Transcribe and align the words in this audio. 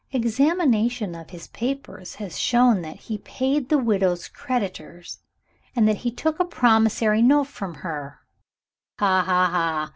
Examination 0.11 1.13
of 1.13 1.29
his 1.29 1.45
papers 1.49 2.15
has 2.15 2.39
shown 2.39 2.81
that 2.81 3.01
he 3.01 3.19
paid 3.19 3.69
the 3.69 3.77
widow's 3.77 4.27
creditors, 4.29 5.19
and 5.75 5.87
that 5.87 5.97
he 5.97 6.09
took 6.09 6.39
a 6.39 6.43
promissory 6.43 7.21
note 7.21 7.45
from 7.49 7.75
her 7.85 8.17
ha! 8.97 9.21
ha! 9.23 9.89